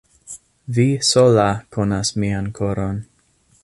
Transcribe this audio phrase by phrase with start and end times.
[0.77, 1.45] Vi sola
[1.77, 3.03] konas mian koron.